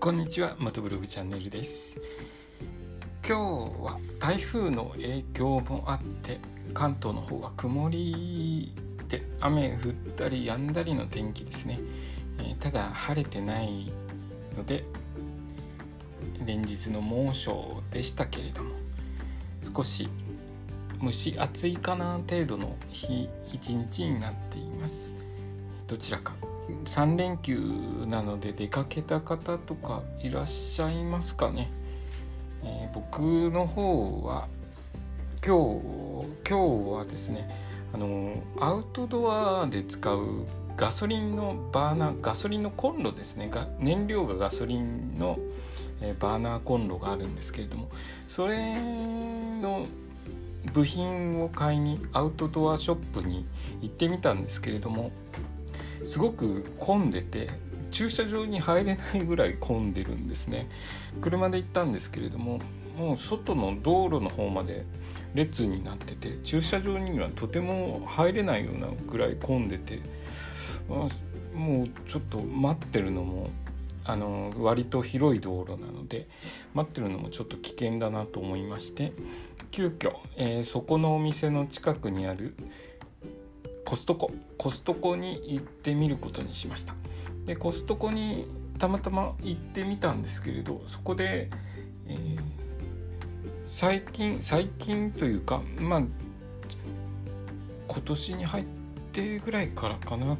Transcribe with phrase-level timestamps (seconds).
[0.00, 1.94] こんにちは、マトブログチャンネルです。
[3.22, 3.36] 今
[3.68, 6.40] 日は台風の影響もあって、
[6.72, 8.74] 関東の方が曇り
[9.10, 11.80] で雨降ったり止んだりの天気ですね。
[12.38, 13.92] えーただ晴れてない
[14.56, 14.84] ので、
[16.46, 18.70] 連日の猛暑でしたけれども、
[19.76, 20.08] 少し
[21.02, 25.14] 蒸し暑いかな程度の日一日になっています。
[25.86, 26.32] どちらか
[26.84, 27.60] 3連休
[28.06, 31.70] なので出かけた方とかいらっしゃいますかね、
[32.64, 33.20] えー僕
[33.50, 34.48] の方は
[35.44, 37.48] 今日今日はですね
[37.94, 40.46] あのアウトドアで使う
[40.76, 43.48] ガソリンのバーナーガソリンのコンロですね。
[43.50, 45.38] が燃料がガソリンの、
[46.00, 47.90] えバーナーコンロがあるんですけれども
[48.28, 48.80] それ
[49.60, 49.86] の
[50.72, 53.46] 部品を買いにアウトドアショップに
[53.82, 55.10] 行ってみたんですけれども
[56.04, 57.48] すごく混んでて
[57.90, 60.68] 駐車場に入れないぐらい混んでるんですね。
[61.20, 62.60] 車で行ったんですけれども
[62.96, 64.84] もう外の道路の方まで
[65.34, 70.00] 列になってて駐車場にはとても入れないようなぐらい混んでて
[70.88, 73.50] もうちょっと待ってるのも
[74.04, 76.28] あの割と広い道路なので
[76.74, 79.12] 待ってるのもちょっと危険だなと思いまして
[79.70, 82.54] 急遽、えーそこのお店の近くにある
[83.90, 86.94] コストココストコに行ってみることにしました。
[87.44, 88.46] でコストコに
[88.78, 91.50] たまたま行ってみたんですけれどそこで、
[92.06, 92.40] えー
[93.66, 96.02] 最近最近というかまあ
[97.88, 98.64] 今年に入っ
[99.12, 100.38] てぐらいからかな。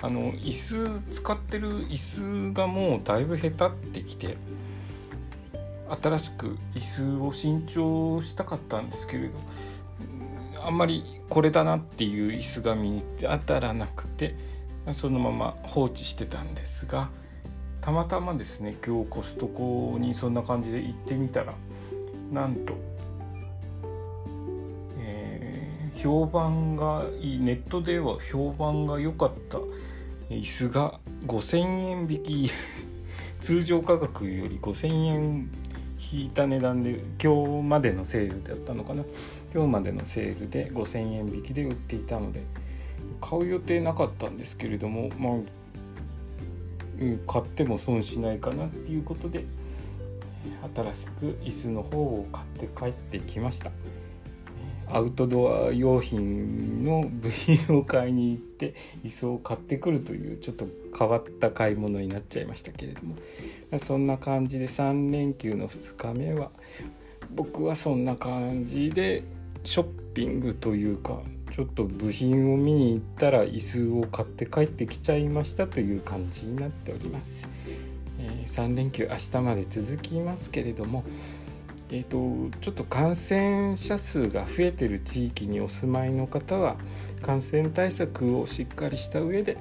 [0.00, 4.36] あの椅子使ってる椅子がもうだいぶへたってきて
[6.02, 9.38] 新しく椅子を新調したかったんですけれど
[10.64, 14.34] あんまりこれだなっていう椅子が身に当たらなくて
[14.92, 17.10] そのまま放置してたんですが
[17.80, 21.54] たまたまですね今日コストコにそんな感じで行ってみたら
[22.32, 22.74] なんと、
[24.98, 25.72] えー
[26.02, 29.58] 評判がいいネットでは評判が良かった
[30.30, 32.50] 椅子が5,000円引き
[33.40, 35.50] 通常価格より5,000円
[36.12, 39.02] 引いた値段で今日までのセールだったのかな？
[39.54, 42.42] 今日までのセールで5,000円引きで売っていたので
[43.20, 45.32] 買う予定なかったんですけれどもまあ
[47.26, 49.44] 買っても損しないかなっていうことで
[50.74, 53.70] 新しく椅子の方を買って帰ってきました。
[54.92, 60.66] アウトドア用品の部品を買いに行って椅子を買ってくるというちょっと
[60.96, 63.16] 変わった買い物になっちゃいましたけれども
[63.78, 66.50] そんな感じで3連休の2日目は
[67.34, 69.24] 僕はそんな感じで
[69.64, 71.20] ショッピングというか
[71.52, 77.46] ちょっと部品を見に行ったら椅子を買って帰ってきちゃいましたという感じになっております。
[78.18, 81.04] えー3連休明日まで続きますけれども、
[81.94, 86.76] えー、とちょっと感染者数が増えてる地域にお住まいの方は
[87.20, 89.58] 感染対策をしっかりした上で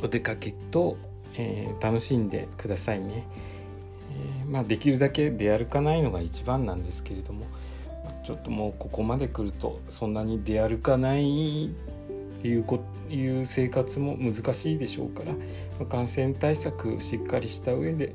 [0.00, 0.96] お出かけと、
[1.34, 3.26] えー楽しんでくださいね。
[4.12, 7.46] えーまあ、できるだけ出歩かないのが一番なんですけれども
[8.24, 18.14] ちょっともうここまで来るとそんなに出歩かないっていうこいう生活も難しいでしょうから感染対策しっかりした上で、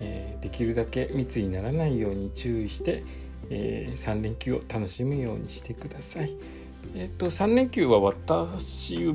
[0.00, 3.04] えーできるだけ密にならないように注意して、
[3.50, 6.34] え3連休を楽しむようにしてください。
[6.94, 9.14] えっ、と3連休は私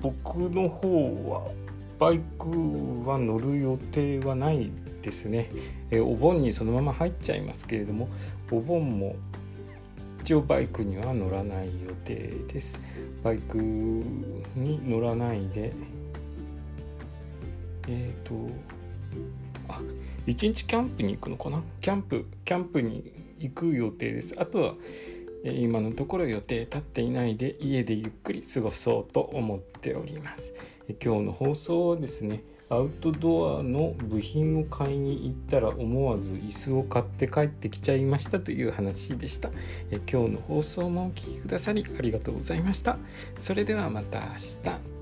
[0.00, 1.50] 僕の方は
[1.98, 2.48] バイク
[3.08, 4.70] は乗る予定はない
[5.02, 5.50] ですね、
[5.90, 8.08] えーお盆にそのまま入っちゃいますけれども
[8.50, 9.14] お盆も
[10.22, 12.80] 一応バイクには乗らない予定です
[13.22, 14.02] バイクに
[14.56, 15.72] 乗らないで
[17.86, 18.34] えっ、と
[19.68, 19.80] あ
[20.26, 21.62] 一日キャンプに行くのかな？
[21.80, 24.34] キャンプキャンプに行く予定です。
[24.38, 24.74] あとは
[25.44, 30.54] え今のところ予定立っていないで家でゆっくり過ごそうと思っております。
[30.88, 39.50] え今日の放送はですねアウトドアの部品を買いに行ったら思わず椅子を買って帰ってきちゃいましたという話でした。
[39.92, 42.98] え今日の放送もお聴きくださりありがとうございました。
[43.38, 44.24] それではまた明
[44.64, 44.95] 日。